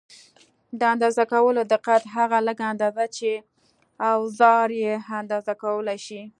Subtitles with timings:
[0.79, 3.29] د اندازه کولو دقت: هغه لږه اندازه چې
[4.13, 6.21] اوزار یې اندازه کولای شي.